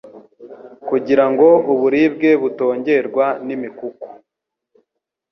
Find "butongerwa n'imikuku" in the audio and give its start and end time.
2.41-4.07